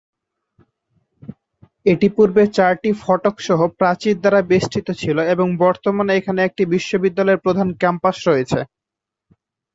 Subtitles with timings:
[1.85, 7.67] এটি পূর্বে চারটি ফটক সহ প্রাচীর দ্বারা বেষ্টিত ছিল এবং বর্তমানে এখানে একটি বিশ্ববিদ্যালয়ের প্রধান
[7.81, 8.59] ক্যাম্পাস রয়েছে।